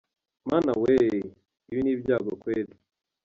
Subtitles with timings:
[0.49, 1.29] Mana Weee!!
[1.71, 2.73] Ibi Ni Ibyago Kweli.